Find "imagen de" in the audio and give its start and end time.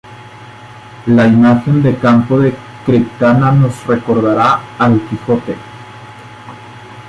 1.27-1.95